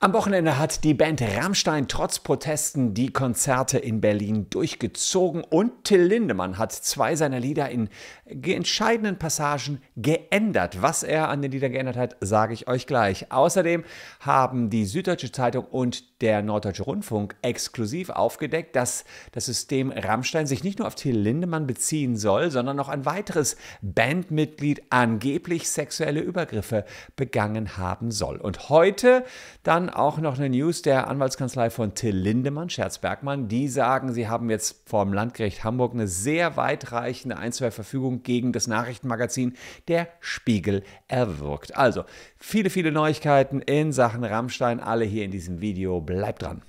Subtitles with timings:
[0.00, 6.02] Am Wochenende hat die Band Rammstein trotz Protesten die Konzerte in Berlin durchgezogen und Till
[6.02, 7.88] Lindemann hat zwei seiner Lieder in
[8.26, 10.82] entscheidenden Passagen geändert.
[10.82, 13.30] Was er an den Liedern geändert hat, sage ich euch gleich.
[13.32, 13.84] Außerdem
[14.20, 20.64] haben die Süddeutsche Zeitung und der Norddeutsche Rundfunk exklusiv aufgedeckt, dass das System Rammstein sich
[20.64, 26.86] nicht nur auf Till Lindemann beziehen soll, sondern noch ein weiteres Bandmitglied angeblich sexuelle Übergriffe
[27.14, 28.38] begangen haben soll.
[28.38, 29.24] Und heute
[29.64, 33.48] dann auch noch eine News der Anwaltskanzlei von Till Lindemann, Scherz Bergmann.
[33.48, 39.58] Die sagen, sie haben jetzt vom Landgericht Hamburg eine sehr weitreichende Einzelverfügung gegen das Nachrichtenmagazin
[39.88, 41.76] Der Spiegel erwirkt.
[41.76, 42.04] Also
[42.38, 46.00] viele, viele Neuigkeiten in Sachen Rammstein, alle hier in diesem Video.
[46.14, 46.62] Bleibt dran.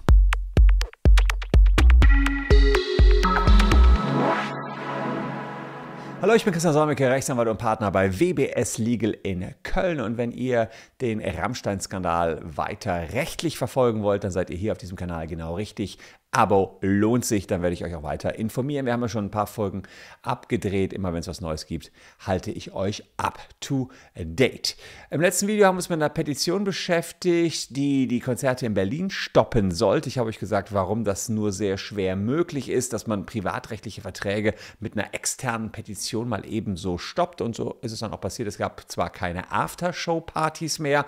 [6.20, 9.99] Hallo, ich bin Christian Solmecke, Rechtsanwalt und Partner bei WBS Legal in Köln.
[9.99, 14.98] Und wenn ihr den Rammstein-Skandal weiter rechtlich verfolgen wollt, dann seid ihr hier auf diesem
[14.98, 15.99] Kanal genau richtig.
[16.35, 18.85] Abo lohnt sich, dann werde ich euch auch weiter informieren.
[18.85, 19.84] Wir haben ja schon ein paar Folgen
[20.21, 20.91] abgedreht.
[20.91, 24.76] Immer wenn es was Neues gibt, halte ich euch up to date.
[25.12, 29.12] Im letzten Video haben wir uns mit einer Petition beschäftigt, die die Konzerte in Berlin
[29.12, 30.10] stoppen sollte.
[30.10, 34.55] Ich habe euch gesagt, warum das nur sehr schwer möglich ist, dass man privatrechtliche Verträge
[34.82, 37.40] mit einer externen Petition mal ebenso stoppt.
[37.40, 38.49] Und so ist es dann auch passiert.
[38.49, 41.05] Es gab zwar keine Aftershow-Partys mehr,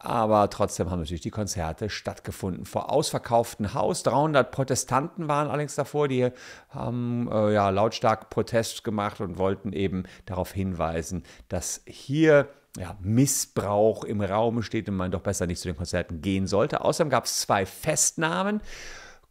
[0.00, 2.66] aber trotzdem haben natürlich die Konzerte stattgefunden.
[2.66, 4.02] Vor ausverkauftem Haus.
[4.02, 6.30] 300 Protestanten waren allerdings davor, die
[6.70, 12.48] haben äh, ja, lautstark Protest gemacht und wollten eben darauf hinweisen, dass hier
[12.78, 16.80] ja, Missbrauch im Raum steht und man doch besser nicht zu den Konzerten gehen sollte.
[16.80, 18.62] Außerdem gab es zwei Festnahmen.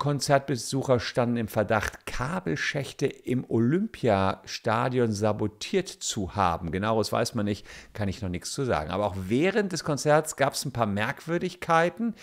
[0.03, 6.71] Konzertbesucher standen im Verdacht, Kabelschächte im Olympiastadion sabotiert zu haben.
[6.71, 8.91] Genaues weiß man nicht, kann ich noch nichts zu sagen.
[8.91, 12.15] Aber auch während des Konzerts gab es ein paar Merkwürdigkeiten.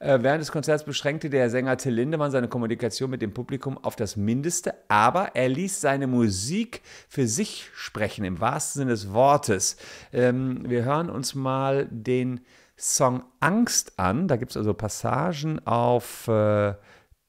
[0.00, 3.94] Äh, während des Konzerts beschränkte der Sänger Till Lindemann seine Kommunikation mit dem Publikum auf
[3.94, 9.76] das Mindeste, aber er ließ seine Musik für sich sprechen, im wahrsten Sinne des Wortes.
[10.12, 12.40] Ähm, wir hören uns mal den
[12.76, 14.26] Song Angst an.
[14.26, 16.74] Da gibt es also Passagen auf äh,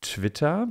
[0.01, 0.69] Twitter.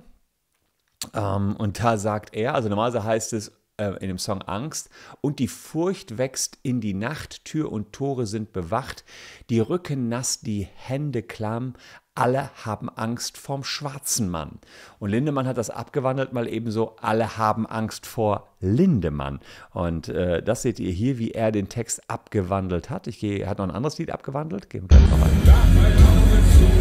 [1.14, 4.90] Ähm, und da sagt er, also normalerweise heißt es äh, in dem Song Angst,
[5.20, 9.04] und die Furcht wächst in die Nacht, Tür und Tore sind bewacht,
[9.48, 11.74] die Rücken nass, die Hände klamm,
[12.14, 14.58] alle haben Angst vorm schwarzen Mann.
[14.98, 19.38] Und Lindemann hat das abgewandelt mal ebenso, alle haben Angst vor Lindemann.
[19.70, 23.06] Und äh, das seht ihr hier, wie er den Text abgewandelt hat.
[23.06, 24.68] Ich gehe, er hat noch ein anderes Lied abgewandelt.
[24.68, 26.77] Gehen wir gleich noch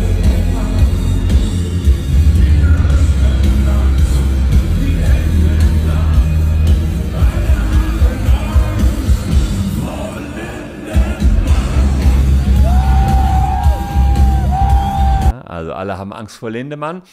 [15.78, 17.04] alle haben Angst vor Lindemann.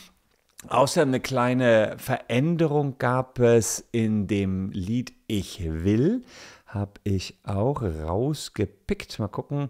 [0.69, 6.23] Außerdem eine kleine Veränderung gab es in dem Lied Ich will.
[6.67, 9.19] Habe ich auch rausgepickt.
[9.19, 9.69] Mal gucken,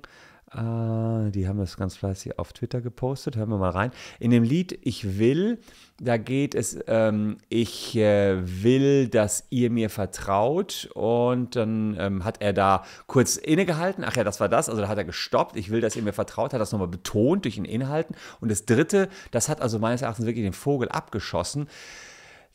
[0.54, 3.36] äh, die haben das ganz fleißig auf Twitter gepostet.
[3.36, 3.90] Hören wir mal rein.
[4.20, 5.58] In dem Lied Ich will,
[6.00, 10.88] da geht es, ähm, ich äh, will, dass ihr mir vertraut.
[10.94, 14.04] Und dann ähm, hat er da kurz innegehalten.
[14.04, 14.68] Ach ja, das war das.
[14.68, 15.56] Also da hat er gestoppt.
[15.56, 16.52] Ich will, dass ihr mir vertraut.
[16.52, 18.14] Hat das nochmal betont durch ein Inhalten.
[18.40, 21.68] Und das dritte, das hat also meines Erachtens wirklich den Vogel abgeschossen.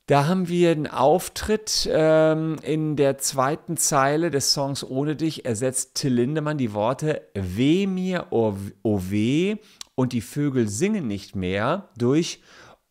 [0.10, 5.94] Da haben wir einen Auftritt ähm, in der zweiten Zeile des Songs Ohne dich ersetzt
[5.94, 9.58] Till Lindemann die Worte Weh mir, oh, oh weh
[9.94, 12.42] und die Vögel singen nicht mehr durch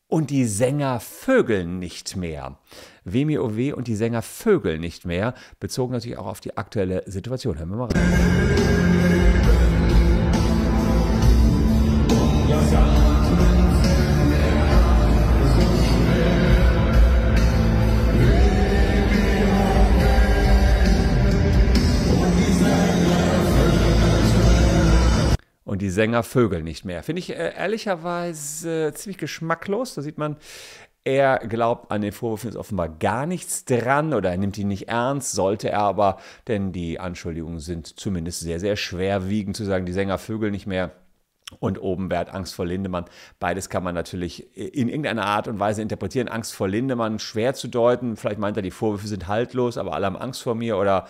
[0.07, 2.61] und die Sänger vögeln nicht mehr.
[3.03, 6.57] Weh mir, oh weh und die Sänger vögeln nicht mehr, bezogen natürlich auch auf die
[6.57, 7.59] aktuelle Situation.
[7.59, 9.28] Hören wir mal rein.
[25.89, 27.03] Die Sänger Vögel nicht mehr.
[27.03, 29.95] Finde ich äh, ehrlicherweise äh, ziemlich geschmacklos.
[29.95, 30.37] Da sieht man,
[31.03, 34.89] er glaubt an den Vorwürfen ist offenbar gar nichts dran oder er nimmt ihn nicht
[34.89, 39.95] ernst, sollte er aber, denn die Anschuldigungen sind zumindest sehr, sehr schwerwiegend zu sagen, die
[39.95, 40.93] Sänger Vögel nicht mehr.
[41.61, 43.07] Und oben Bert Angst vor Lindemann.
[43.39, 46.29] Beides kann man natürlich in irgendeiner Art und Weise interpretieren.
[46.29, 48.19] Angst vor Lindemann schwer zu deuten.
[48.19, 50.77] Vielleicht meint er, die Vorwürfe sind haltlos, aber alle haben Angst vor mir.
[50.77, 51.07] Oder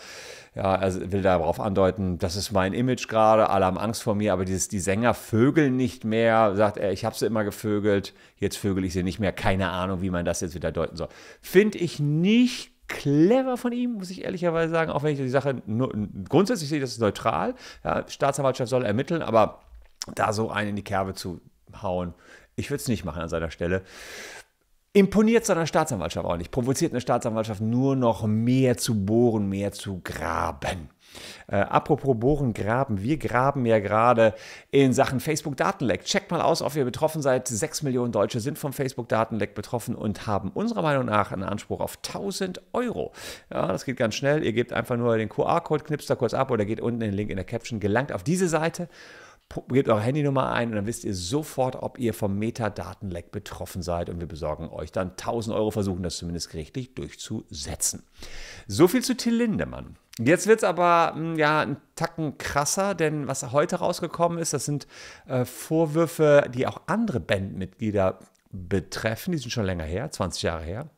[0.54, 4.32] ja, er will darauf andeuten, das ist mein Image gerade, alle haben Angst vor mir,
[4.32, 6.56] aber dieses, die Sänger vögeln nicht mehr.
[6.56, 9.32] Sagt er, ich habe sie immer gevögelt, jetzt vögel ich sie nicht mehr.
[9.32, 11.08] Keine Ahnung, wie man das jetzt wieder deuten soll.
[11.40, 15.62] Finde ich nicht clever von ihm, muss ich ehrlicherweise sagen, auch wenn ich die Sache
[15.66, 15.92] nur,
[16.28, 17.54] grundsätzlich sehe, das ist neutral.
[17.84, 19.60] Ja, Staatsanwaltschaft soll ermitteln, aber
[20.14, 21.40] da so einen in die Kerbe zu
[21.82, 22.14] hauen.
[22.56, 23.82] Ich würde es nicht machen an seiner Stelle.
[24.98, 26.50] Imponiert seiner Staatsanwaltschaft auch nicht.
[26.50, 30.90] Provoziert eine Staatsanwaltschaft nur noch mehr zu bohren, mehr zu graben.
[31.46, 33.00] Äh, apropos Bohren, Graben.
[33.00, 34.34] Wir graben ja gerade
[34.72, 36.02] in Sachen Facebook-Datenleck.
[36.02, 37.46] Checkt mal aus, ob ihr betroffen seid.
[37.46, 41.98] Sechs Millionen Deutsche sind vom Facebook-Datenleck betroffen und haben unserer Meinung nach einen Anspruch auf
[42.04, 43.12] 1000 Euro.
[43.52, 44.42] Ja, das geht ganz schnell.
[44.42, 47.30] Ihr gebt einfach nur den QR-Code, knipst da kurz ab oder geht unten den Link
[47.30, 48.88] in der Caption, gelangt auf diese Seite
[49.68, 54.10] gebt eure Handynummer ein und dann wisst ihr sofort, ob ihr vom Metadatenleck betroffen seid
[54.10, 58.02] und wir besorgen euch dann 1000 Euro, versuchen das zumindest gerichtlich durchzusetzen.
[58.66, 59.96] So viel zu Till Lindemann.
[60.18, 64.64] Jetzt wird es aber hm, ja ein Tacken krasser, denn was heute rausgekommen ist, das
[64.64, 64.86] sind
[65.26, 68.18] äh, Vorwürfe, die auch andere Bandmitglieder
[68.50, 69.32] betreffen.
[69.32, 70.90] Die sind schon länger her, 20 Jahre her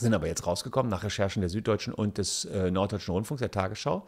[0.00, 4.06] sind aber jetzt rausgekommen nach Recherchen der Süddeutschen und des äh, Norddeutschen Rundfunks, der Tagesschau.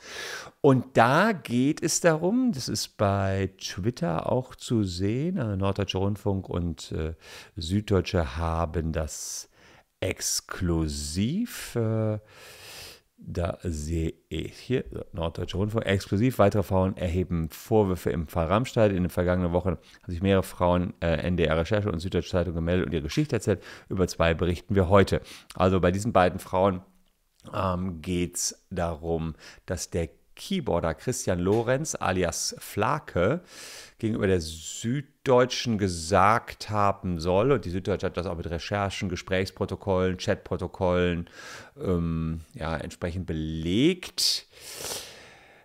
[0.60, 6.48] Und da geht es darum, das ist bei Twitter auch zu sehen, äh, Norddeutscher Rundfunk
[6.48, 7.14] und äh,
[7.56, 9.48] Süddeutsche haben das
[10.00, 11.76] exklusiv.
[11.76, 12.19] Äh,
[13.22, 16.38] da sehe ich hier, Norddeutsche Rundfunk, exklusiv.
[16.38, 18.50] Weitere Frauen erheben Vorwürfe im Fall.
[18.90, 22.87] In den vergangenen Wochen haben sich mehrere Frauen äh, NDR Recherche und Süddeutsche Zeitung gemeldet
[22.87, 23.62] und ihre Geschichte erzählt.
[23.88, 25.20] Über zwei berichten wir heute.
[25.55, 26.82] Also bei diesen beiden Frauen
[27.55, 29.34] ähm, geht es darum,
[29.66, 30.08] dass der
[30.40, 33.42] Keyboarder Christian Lorenz alias Flake
[33.98, 40.16] gegenüber der Süddeutschen gesagt haben soll, und die Süddeutsche hat das auch mit Recherchen, Gesprächsprotokollen,
[40.16, 41.28] Chatprotokollen
[41.78, 44.46] ähm, ja, entsprechend belegt.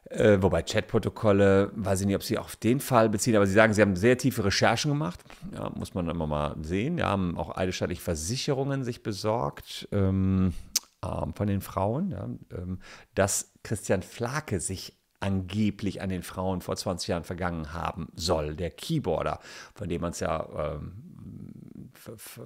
[0.09, 3.73] Äh, wobei Chatprotokolle, weiß ich nicht, ob sie auf den Fall beziehen, aber sie sagen,
[3.73, 5.21] sie haben sehr tiefe Recherchen gemacht.
[5.53, 6.97] Ja, muss man immer mal sehen.
[6.97, 9.87] Ja, haben auch eidesstattliche Versicherungen sich besorgt.
[9.93, 10.53] Ähm,
[11.01, 12.79] von den Frauen, ja, ähm,
[13.13, 18.55] dass Christian Flake sich angeblich an den Frauen vor 20 Jahren vergangen haben soll.
[18.55, 19.39] Der Keyboarder,
[19.73, 21.04] von dem man es ja ähm,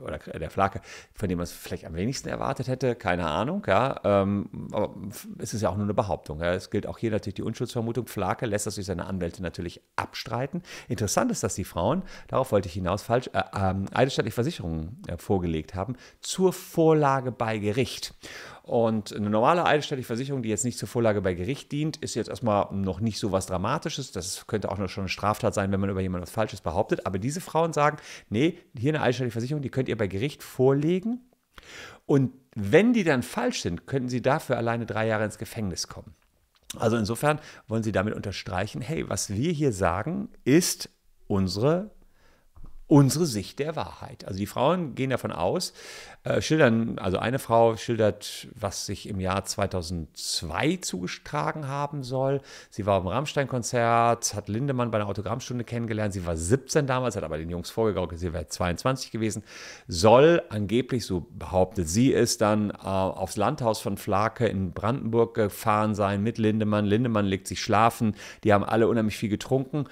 [0.01, 0.81] oder der Flake,
[1.13, 3.99] von dem man es vielleicht am wenigsten erwartet hätte, keine Ahnung, ja.
[4.03, 4.95] Ähm, aber
[5.37, 6.41] es ist ja auch nur eine Behauptung.
[6.41, 6.53] Ja.
[6.53, 8.07] Es gilt auch hier natürlich die Unschuldsvermutung.
[8.07, 10.63] Flake lässt das durch seine Anwälte natürlich abstreiten.
[10.87, 15.17] Interessant ist, dass die Frauen, darauf wollte ich hinaus, falsch, äh, äh, eidesstattliche Versicherungen äh,
[15.17, 18.13] vorgelegt haben zur Vorlage bei Gericht.
[18.69, 22.29] Und eine normale eidesstattliche Versicherung, die jetzt nicht zur Vorlage bei Gericht dient, ist jetzt
[22.29, 24.11] erstmal noch nicht so was Dramatisches.
[24.11, 27.07] Das könnte auch noch schon eine Straftat sein, wenn man über jemanden was Falsches behauptet.
[27.07, 27.97] Aber diese Frauen sagen,
[28.29, 31.21] nee, hier eine eidesstattliche Versicherung, die könnt ihr bei Gericht vorlegen.
[32.05, 36.13] Und wenn die dann falsch sind, könnten sie dafür alleine drei Jahre ins Gefängnis kommen.
[36.77, 40.91] Also insofern wollen sie damit unterstreichen, hey, was wir hier sagen, ist
[41.25, 41.89] unsere
[42.89, 44.25] unsere Sicht der Wahrheit.
[44.25, 45.73] Also die Frauen gehen davon aus,
[46.23, 52.41] äh, schildern, also eine Frau schildert, was sich im Jahr 2002 zugetragen haben soll.
[52.71, 56.13] Sie war beim Rammstein-Konzert, hat Lindemann bei einer Autogrammstunde kennengelernt.
[56.13, 59.43] Sie war 17 damals, hat aber den Jungs vorgegaukelt, sie wäre 22 gewesen.
[59.87, 65.93] Soll angeblich, so behauptet sie es, dann äh, aufs Landhaus von Flake in Brandenburg gefahren
[65.93, 66.85] sein mit Lindemann.
[66.85, 68.15] Lindemann legt sich schlafen.
[68.43, 69.85] Die haben alle unheimlich viel getrunken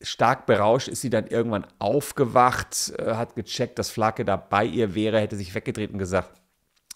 [0.00, 4.94] stark berauscht ist sie dann irgendwann aufgewacht, äh, hat gecheckt, dass Flake da bei ihr
[4.94, 6.30] wäre, hätte sich weggedreht und gesagt,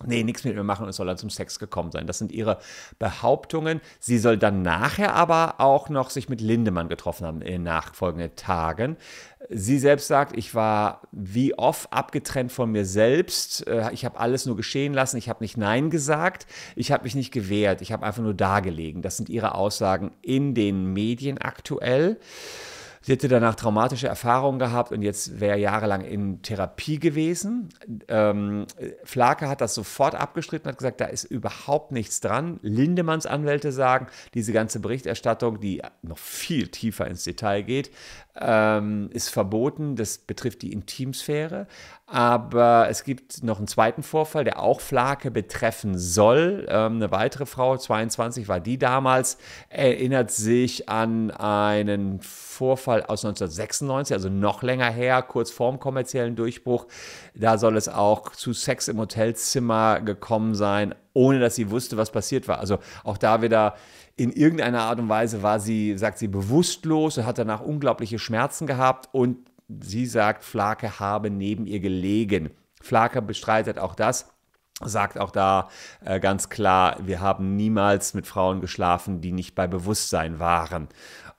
[0.07, 2.07] nee, nichts mit mir machen und es soll dann zum Sex gekommen sein.
[2.07, 2.59] Das sind ihre
[2.99, 3.81] Behauptungen.
[4.01, 8.35] Sie soll dann nachher aber auch noch sich mit Lindemann getroffen haben in den nachfolgenden
[8.37, 8.97] Tagen.
[9.49, 13.67] Sie selbst sagt, ich war wie oft abgetrennt von mir selbst.
[13.67, 15.17] Äh, ich habe alles nur geschehen lassen.
[15.17, 16.47] Ich habe nicht Nein gesagt.
[16.77, 17.81] Ich habe mich nicht gewehrt.
[17.81, 19.03] Ich habe einfach nur dagelegen.
[19.03, 22.19] Das sind ihre Aussagen in den Medien aktuell.
[23.03, 27.69] Sie hätte danach traumatische Erfahrungen gehabt und jetzt wäre jahrelang in Therapie gewesen.
[28.07, 28.67] Ähm,
[29.05, 32.61] Flake hat das sofort abgestritten, hat gesagt, da ist überhaupt nichts dran.
[32.63, 37.91] Lindemanns Anwälte sagen, diese ganze Berichterstattung, die noch viel tiefer ins Detail geht,
[38.41, 39.97] ähm, ist verboten.
[39.97, 41.67] Das betrifft die Intimsphäre.
[42.07, 46.67] Aber es gibt noch einen zweiten Vorfall, der auch Flake betreffen soll.
[46.69, 49.39] Ähm, eine weitere Frau, 22 war die damals,
[49.71, 56.87] erinnert sich an einen Vorfall aus 1996, also noch länger her, kurz vorm kommerziellen Durchbruch.
[57.35, 62.11] Da soll es auch zu Sex im Hotelzimmer gekommen sein, ohne dass sie wusste, was
[62.11, 62.59] passiert war.
[62.59, 63.75] Also auch da wieder
[64.17, 68.67] in irgendeiner Art und Weise war sie, sagt sie, bewusstlos und hat danach unglaubliche Schmerzen
[68.67, 72.51] gehabt und sie sagt, Flake habe neben ihr gelegen.
[72.81, 74.33] Flake bestreitet auch das
[74.85, 75.69] sagt auch da
[76.05, 80.89] äh, ganz klar, wir haben niemals mit Frauen geschlafen, die nicht bei Bewusstsein waren.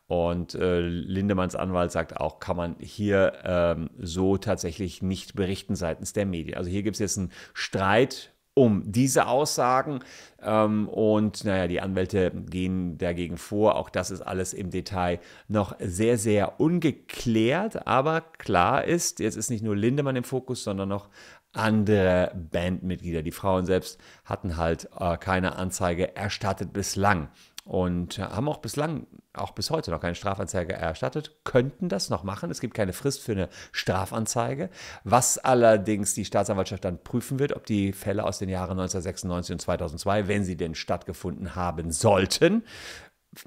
[0.08, 6.14] Und äh, Lindemanns Anwalt sagt auch, kann man hier ähm, so tatsächlich nicht berichten seitens
[6.14, 6.58] der Medien.
[6.58, 10.00] Also hier gibt es jetzt einen Streit um diese Aussagen.
[10.42, 13.76] Ähm, und naja, die Anwälte gehen dagegen vor.
[13.76, 17.88] Auch das ist alles im Detail noch sehr, sehr ungeklärt.
[17.88, 21.10] Aber klar ist, jetzt ist nicht nur Lindemann im Fokus, sondern noch
[21.54, 23.22] andere Bandmitglieder.
[23.22, 27.30] Die Frauen selbst hatten halt äh, keine Anzeige erstattet bislang
[27.66, 32.52] und haben auch bislang, auch bis heute noch keine Strafanzeige erstattet, könnten das noch machen.
[32.52, 34.70] Es gibt keine Frist für eine Strafanzeige,
[35.04, 39.60] was allerdings die Staatsanwaltschaft dann prüfen wird, ob die Fälle aus den Jahren 1996 und
[39.60, 42.64] 2002, wenn sie denn stattgefunden haben sollten,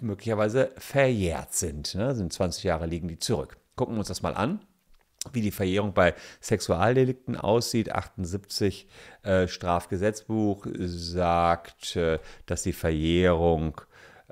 [0.01, 1.95] möglicherweise verjährt sind.
[1.95, 2.15] Ne?
[2.15, 3.59] Sind 20 Jahre liegen die zurück.
[3.77, 4.61] Gucken wir uns das mal an
[5.33, 7.93] wie die Verjährung bei Sexualdelikten aussieht.
[7.93, 8.87] 78
[9.23, 13.81] äh, Strafgesetzbuch sagt, äh, dass die Verjährung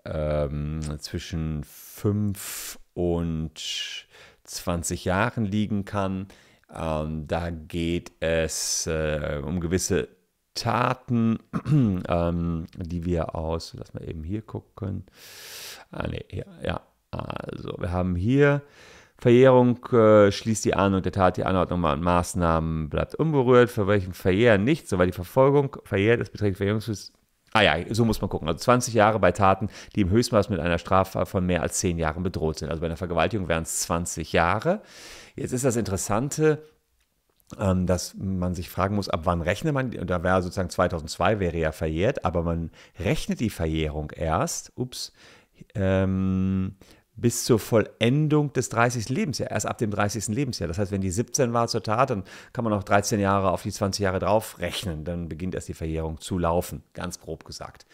[0.04, 4.06] ähm, zwischen 5 und
[4.44, 6.28] 20 Jahren liegen kann.
[6.75, 10.08] Ähm, da geht es äh, um gewisse
[10.54, 11.38] Taten,
[12.08, 15.04] ähm, die wir aus, lass mal eben hier gucken.
[15.90, 16.80] Ah, nee, ja, ja,
[17.11, 18.62] also wir haben hier
[19.16, 23.70] Verjährung äh, schließt die Ahnung der Tat, die Anordnung und Maßnahmen bleibt unberührt.
[23.70, 27.12] Für welchen Verjähren nicht, soweit die Verfolgung verjährt ist, beträgt Verjährungsfrist.
[27.56, 28.49] Ah ja, so muss man gucken.
[28.49, 31.99] Also 20 Jahre bei Taten, die im Höchstmaß mit einer Strafe von mehr als 10
[31.99, 32.68] Jahren bedroht sind.
[32.68, 34.82] Also bei einer Vergewaltigung wären es 20 Jahre.
[35.37, 36.64] Jetzt ist das Interessante,
[37.56, 41.56] ähm, dass man sich fragen muss, ab wann rechnet man, da wäre sozusagen 2002 wäre
[41.56, 45.12] ja verjährt, aber man rechnet die Verjährung erst, ups,
[45.76, 46.75] ähm,
[47.16, 49.09] bis zur Vollendung des 30.
[49.09, 50.28] Lebensjahres, erst ab dem 30.
[50.28, 50.68] Lebensjahr.
[50.68, 53.62] Das heißt, wenn die 17 war zur Tat, dann kann man noch 13 Jahre auf
[53.62, 55.04] die 20 Jahre drauf rechnen.
[55.04, 57.87] Dann beginnt erst die Verjährung zu laufen, ganz grob gesagt.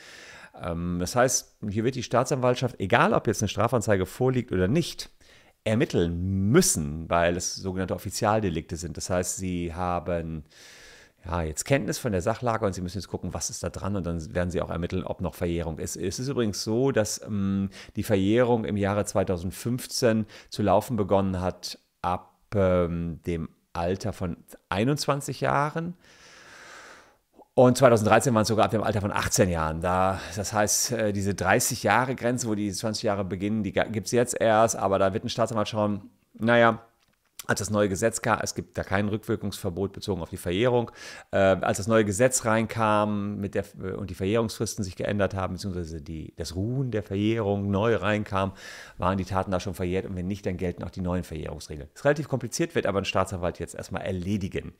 [0.60, 5.10] Ähm, das heißt, hier wird die Staatsanwaltschaft, egal ob jetzt eine Strafanzeige vorliegt oder nicht,
[5.64, 8.96] ermitteln müssen, weil es sogenannte Offizialdelikte sind.
[8.96, 10.44] Das heißt, sie haben
[11.24, 13.96] ja, jetzt Kenntnis von der Sachlage und Sie müssen jetzt gucken, was ist da dran
[13.96, 15.96] und dann werden Sie auch ermitteln, ob noch Verjährung ist.
[15.96, 21.78] Es ist übrigens so, dass ähm, die Verjährung im Jahre 2015 zu laufen begonnen hat
[22.00, 24.38] ab ähm, dem Alter von
[24.70, 25.94] 21 Jahren.
[27.54, 29.82] Und 2013 waren es sogar ab dem Alter von 18 Jahren.
[29.82, 34.40] Da, das heißt, äh, diese 30-Jahre-Grenze, wo die 20 Jahre beginnen, die gibt es jetzt
[34.40, 36.08] erst, aber da wird ein Staatsanwalt schauen,
[36.38, 36.80] naja,
[37.46, 40.90] als das neue Gesetz kam, es gibt da kein Rückwirkungsverbot bezogen auf die Verjährung,
[41.32, 43.64] äh, als das neue Gesetz reinkam mit der,
[43.96, 48.52] und die Verjährungsfristen sich geändert haben, beziehungsweise die, das Ruhen der Verjährung neu reinkam,
[48.98, 51.88] waren die Taten da schon verjährt und wenn nicht, dann gelten auch die neuen Verjährungsregeln.
[51.92, 54.72] Das ist relativ kompliziert, wird aber ein Staatsanwalt jetzt erstmal erledigen.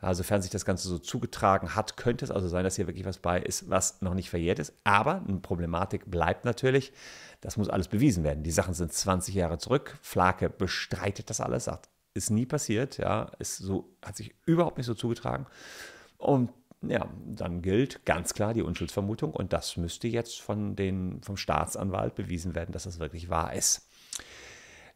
[0.00, 3.06] Also, sofern sich das Ganze so zugetragen hat, könnte es also sein, dass hier wirklich
[3.06, 4.72] was bei ist, was noch nicht verjährt ist.
[4.84, 6.92] Aber eine Problematik bleibt natürlich,
[7.40, 8.42] das muss alles bewiesen werden.
[8.42, 9.98] Die Sachen sind 20 Jahre zurück.
[10.02, 14.86] Flake bestreitet das alles, sagt, ist nie passiert, ja, ist so, hat sich überhaupt nicht
[14.86, 15.46] so zugetragen.
[16.16, 16.50] Und
[16.82, 22.14] ja, dann gilt ganz klar die Unschuldsvermutung und das müsste jetzt von den, vom Staatsanwalt
[22.14, 23.88] bewiesen werden, dass das wirklich wahr ist.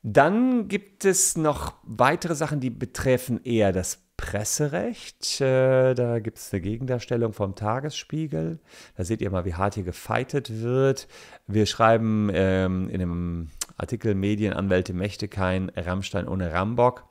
[0.04, 5.40] Dann gibt es noch weitere Sachen, die betreffen eher das Presserecht.
[5.40, 8.60] Äh, da gibt es eine Gegendarstellung vom Tagesspiegel.
[8.96, 11.08] Da seht ihr mal, wie hart hier gefeitet wird.
[11.46, 17.04] Wir schreiben ähm, in einem Artikel Medienanwälte Mächte kein Rammstein ohne Rambock.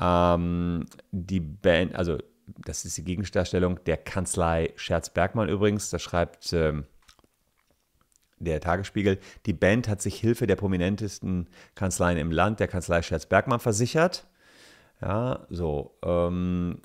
[0.00, 5.90] Ähm, die Band, also das ist die Gegendarstellung der Kanzlei Scherz-Bergmann übrigens.
[5.90, 6.84] Da schreibt ähm,
[8.38, 13.60] der Tagesspiegel, die Band hat sich Hilfe der prominentesten Kanzleien im Land, der Kanzlei Scherz-Bergmann,
[13.60, 14.26] versichert.
[15.00, 15.98] Ja, so.
[16.04, 16.80] Ähm,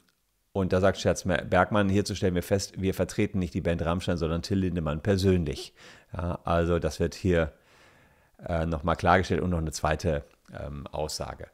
[0.51, 4.17] und da sagt Scherz Bergmann, hierzu stellen wir fest, wir vertreten nicht die Band Rammstein,
[4.17, 5.73] sondern Till Lindemann persönlich.
[6.15, 7.53] Ja, also das wird hier
[8.45, 11.47] äh, nochmal klargestellt und noch eine zweite ähm, Aussage.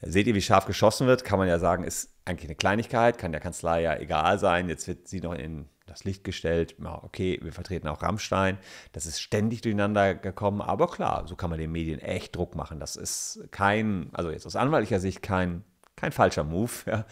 [0.00, 1.24] Seht ihr, wie scharf geschossen wird?
[1.24, 4.68] Kann man ja sagen, ist eigentlich eine Kleinigkeit, kann der Kanzlei ja egal sein.
[4.68, 6.76] Jetzt wird sie noch in das Licht gestellt.
[6.82, 8.58] Ja, okay, wir vertreten auch Rammstein.
[8.92, 12.78] Das ist ständig durcheinander gekommen, aber klar, so kann man den Medien echt Druck machen.
[12.78, 15.64] Das ist kein, also jetzt aus anwaltlicher Sicht kein
[15.98, 17.04] kein falscher Move, ja.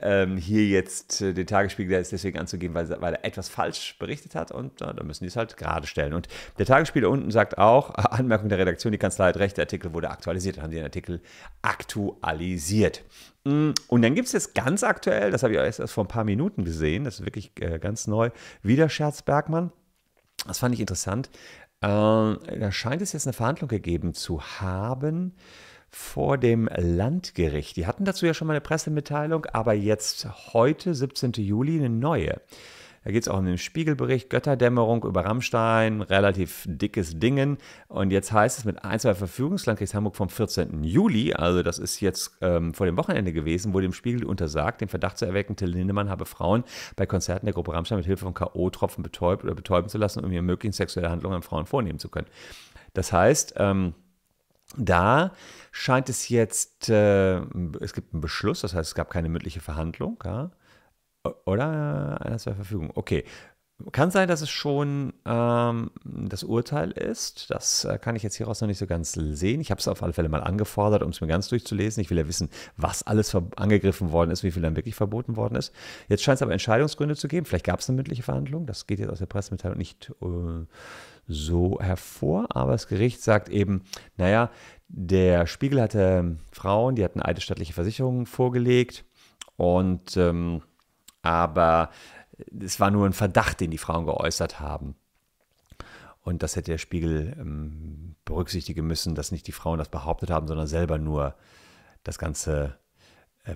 [0.00, 4.50] ähm, hier jetzt äh, den Tagesspiegel deswegen anzugeben, weil, weil, er etwas falsch berichtet hat
[4.50, 6.14] und äh, da müssen die es halt gerade stellen.
[6.14, 9.92] Und der Tagesspiegel unten sagt auch, Anmerkung der Redaktion, die Kanzlei hat recht, der Artikel
[9.92, 11.20] wurde aktualisiert, dann haben die den Artikel
[11.60, 13.04] aktualisiert.
[13.44, 16.24] Mm, und dann gibt es jetzt ganz aktuell, das habe ich erst vor ein paar
[16.24, 18.30] Minuten gesehen, das ist wirklich äh, ganz neu,
[18.62, 19.72] wieder Scherz Bergmann.
[20.46, 21.28] Das fand ich interessant.
[21.82, 25.34] Äh, da scheint es jetzt eine Verhandlung gegeben zu haben
[25.92, 27.76] vor dem Landgericht.
[27.76, 31.32] Die hatten dazu ja schon mal eine Pressemitteilung, aber jetzt heute, 17.
[31.32, 32.40] Juli, eine neue.
[33.04, 37.58] Da geht es auch um den Spiegelbericht, Götterdämmerung über Rammstein, relativ dickes Dingen.
[37.88, 40.84] Und jetzt heißt es mit ein, zwei Verfügungslandkreis Hamburg vom 14.
[40.84, 44.88] Juli, also das ist jetzt ähm, vor dem Wochenende gewesen, wurde dem Spiegel untersagt, den
[44.88, 46.64] Verdacht zu erwecken, Till Lindemann habe Frauen
[46.96, 50.30] bei Konzerten der Gruppe Rammstein mit Hilfe von K.O.-Tropfen betäubt oder betäuben zu lassen, um
[50.30, 52.28] ihr möglichen sexuelle Handlungen an Frauen vornehmen zu können.
[52.94, 53.94] Das heißt, ähm,
[54.76, 55.32] da
[55.70, 57.40] scheint es jetzt, äh,
[57.80, 60.50] es gibt einen Beschluss, das heißt, es gab keine mündliche Verhandlung, ja?
[61.44, 62.90] oder einer zur Verfügung.
[62.94, 63.24] Okay.
[63.90, 67.50] Kann sein, dass es schon ähm, das Urteil ist.
[67.50, 69.60] Das äh, kann ich jetzt hieraus noch nicht so ganz sehen.
[69.60, 72.00] Ich habe es auf alle Fälle mal angefordert, um es mir ganz durchzulesen.
[72.00, 75.56] Ich will ja wissen, was alles angegriffen worden ist, wie viel dann wirklich verboten worden
[75.56, 75.74] ist.
[76.08, 77.44] Jetzt scheint es aber Entscheidungsgründe zu geben.
[77.44, 78.66] Vielleicht gab es eine mündliche Verhandlung.
[78.66, 80.66] Das geht jetzt aus der Pressemitteilung nicht äh,
[81.26, 82.46] so hervor.
[82.50, 83.82] Aber das Gericht sagt eben,
[84.16, 84.50] naja,
[84.88, 89.04] der Spiegel hatte Frauen, die hatten eidesstattliche Versicherungen vorgelegt
[89.56, 90.62] und ähm,
[91.22, 91.90] aber
[92.60, 94.96] es war nur ein Verdacht, den die Frauen geäußert haben.
[96.22, 100.46] Und das hätte der Spiegel ähm, berücksichtigen müssen, dass nicht die Frauen das behauptet haben,
[100.46, 101.34] sondern selber nur
[102.04, 102.76] das Ganze
[103.44, 103.54] äh,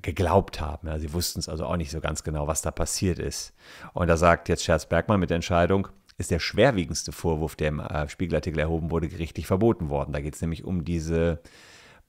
[0.00, 0.88] geglaubt haben.
[0.88, 3.54] Ja, sie wussten es also auch nicht so ganz genau, was da passiert ist.
[3.94, 7.80] Und da sagt jetzt Scherz Bergmann mit der Entscheidung, ist der schwerwiegendste Vorwurf, der im
[7.80, 10.12] äh, Spiegelartikel erhoben wurde, gerichtlich verboten worden.
[10.12, 11.40] Da geht es nämlich um diese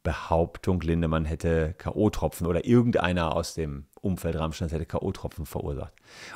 [0.03, 5.93] Behauptung, Lindemann hätte K.O.-Tropfen oder irgendeiner aus dem Umfeld Rammsteins hätte K.O.-Tropfen verursacht.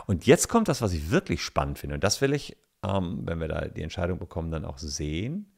[0.07, 1.95] Und jetzt kommt das, was ich wirklich spannend finde.
[1.95, 5.53] Und das will ich, ähm, wenn wir da die Entscheidung bekommen, dann auch sehen.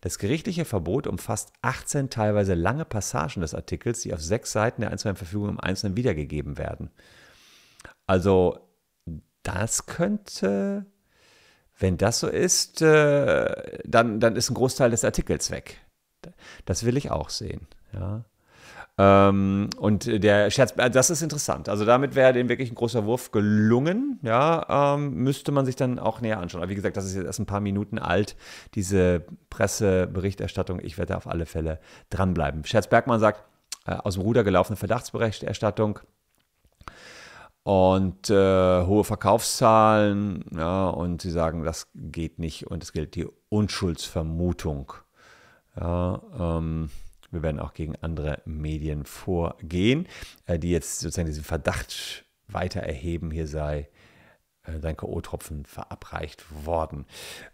[0.00, 4.90] Das gerichtliche Verbot umfasst 18 teilweise lange Passagen des Artikels, die auf sechs Seiten der
[4.90, 6.90] einzelnen Verfügung im Einzelnen wiedergegeben werden.
[8.06, 8.58] Also
[9.44, 10.86] das könnte
[11.78, 15.78] wenn das so ist, äh, dann, dann ist ein Großteil des Artikels weg.
[16.64, 17.66] Das will ich auch sehen.
[17.92, 18.24] Ja.
[19.00, 21.68] Ähm, und der Scherz, äh, das ist interessant.
[21.68, 24.18] Also damit wäre dem wirklich ein großer Wurf gelungen.
[24.22, 26.62] Ja, ähm, müsste man sich dann auch näher anschauen.
[26.62, 28.36] Aber wie gesagt, das ist jetzt erst ein paar Minuten alt,
[28.74, 30.80] diese Presseberichterstattung.
[30.82, 31.78] Ich werde auf alle Fälle
[32.10, 32.64] dranbleiben.
[32.64, 33.44] Scherz Bergmann sagt,
[33.86, 36.00] äh, aus dem Ruder gelaufene Verdachtsberichterstattung
[37.62, 43.26] und äh, hohe Verkaufszahlen, ja, und sie sagen, das geht nicht und es gilt die
[43.48, 44.92] Unschuldsvermutung.
[45.78, 46.90] Ja, ähm,
[47.30, 50.06] wir werden auch gegen andere Medien vorgehen,
[50.46, 53.88] äh, die jetzt sozusagen diesen Verdacht weiter erheben, hier sei
[54.64, 57.06] äh, sein K.O.-Tropfen verabreicht worden.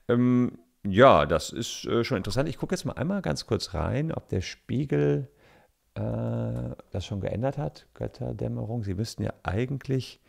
[0.08, 2.48] Ähm, ja, das ist äh, schon interessant.
[2.48, 5.28] Ich gucke jetzt mal einmal ganz kurz rein, ob der Spiegel
[5.94, 8.82] äh, das schon geändert hat, Götterdämmerung.
[8.82, 10.20] Sie müssten ja eigentlich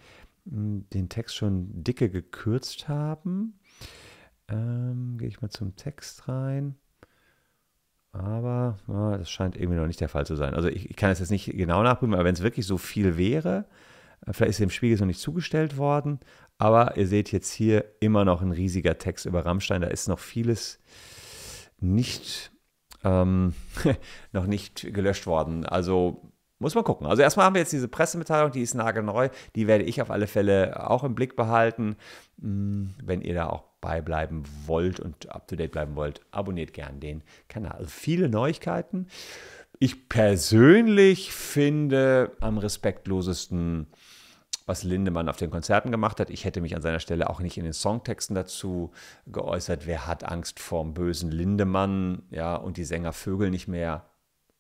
[0.50, 3.60] hm, den Text schon dicke gekürzt haben.
[4.48, 6.76] Ähm, Gehe ich mal zum Text rein.
[8.12, 10.54] Aber ja, das scheint irgendwie noch nicht der Fall zu sein.
[10.54, 13.18] Also ich, ich kann es jetzt nicht genau nachprüfen, aber wenn es wirklich so viel
[13.18, 13.66] wäre,
[14.26, 16.20] äh, vielleicht ist dem Spiegel noch nicht zugestellt worden.
[16.58, 19.82] Aber ihr seht jetzt hier immer noch ein riesiger Text über Rammstein.
[19.82, 20.80] Da ist noch vieles
[21.80, 22.52] nicht
[23.06, 23.54] ähm,
[24.34, 25.66] noch nicht gelöscht worden.
[25.66, 27.08] Also muss man gucken.
[27.08, 29.30] Also erstmal haben wir jetzt diese Pressemitteilung, die ist nagelneu.
[29.56, 31.96] Die werde ich auf alle Fälle auch im Blick behalten.
[32.42, 37.74] Hm, wenn ihr da auch beibleiben wollt und up-to-date bleiben wollt, abonniert gern den Kanal.
[37.74, 39.08] Also viele Neuigkeiten.
[39.80, 43.88] Ich persönlich finde am respektlosesten
[44.66, 46.30] was Lindemann auf den Konzerten gemacht hat.
[46.30, 48.92] Ich hätte mich an seiner Stelle auch nicht in den Songtexten dazu
[49.28, 49.86] geäußert.
[49.86, 54.06] Wer hat Angst vorm bösen Lindemann, ja, und die Sänger Vögel nicht mehr?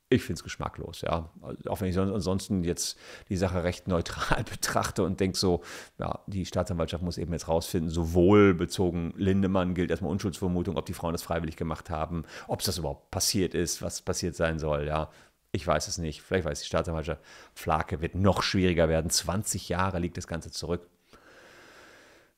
[0.10, 1.32] Ich finde es geschmacklos, ja.
[1.68, 2.98] Auch wenn ich ansonsten jetzt
[3.30, 5.64] die Sache recht neutral betrachte und denke so,
[5.98, 10.94] ja, die Staatsanwaltschaft muss eben jetzt rausfinden, sowohl bezogen Lindemann gilt erstmal Unschuldsvermutung, ob die
[10.94, 14.86] Frauen das freiwillig gemacht haben, ob es das überhaupt passiert ist, was passiert sein soll,
[14.86, 15.10] ja.
[15.56, 16.22] Ich weiß es nicht.
[16.22, 17.22] Vielleicht weiß die Staatsanwaltschaft.
[17.54, 19.10] Flake wird noch schwieriger werden.
[19.10, 20.86] 20 Jahre liegt das Ganze zurück.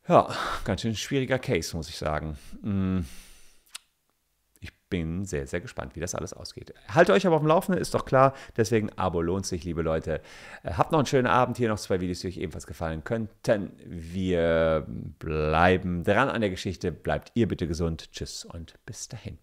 [0.07, 0.29] Ja,
[0.65, 2.37] ganz schön schwieriger Case, muss ich sagen.
[2.61, 2.99] Mm.
[4.59, 6.75] Ich bin sehr, sehr gespannt, wie das alles ausgeht.
[6.89, 8.33] Haltet euch aber auf dem Laufenden, ist doch klar.
[8.55, 10.21] Deswegen, Abo lohnt sich, liebe Leute.
[10.61, 11.57] Äh, habt noch einen schönen Abend.
[11.57, 13.71] Hier noch zwei Videos, die euch ebenfalls gefallen könnten.
[13.83, 16.91] Wir bleiben dran an der Geschichte.
[16.91, 18.11] Bleibt ihr bitte gesund.
[18.11, 19.39] Tschüss und bis dahin.